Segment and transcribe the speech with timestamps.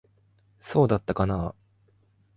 [0.61, 1.55] そうだったかなあ。